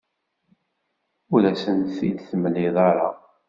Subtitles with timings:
[1.33, 3.09] Ur asen-t-id-temliḍ ara.